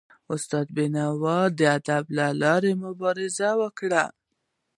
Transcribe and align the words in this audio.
استاد 0.33 0.67
بینوا 0.75 1.39
د 1.57 1.59
ادب 1.77 2.03
له 2.17 2.27
لاري 2.41 2.73
مبارزه 2.83 3.49
وکړه. 3.61 4.03